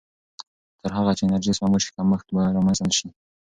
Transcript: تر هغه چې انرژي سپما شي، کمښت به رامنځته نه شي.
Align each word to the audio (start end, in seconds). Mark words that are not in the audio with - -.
تر 0.81 0.91
هغه 0.97 1.11
چې 1.17 1.23
انرژي 1.25 1.53
سپما 1.57 1.77
شي، 1.83 1.89
کمښت 1.95 2.27
به 2.35 2.41
رامنځته 2.55 2.83
نه 2.89 2.93
شي. 2.97 3.07